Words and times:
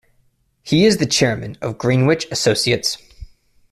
He 0.63 0.85
is 0.85 0.97
the 0.97 1.05
chairman 1.05 1.59
of 1.61 1.77
Greenwich 1.77 2.25
Associates. 2.31 2.97